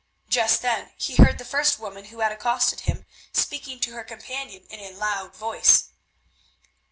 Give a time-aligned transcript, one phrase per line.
[0.29, 4.63] Just then he heard the first woman who had accosted him speaking to her companion
[4.71, 5.89] in a loud voice.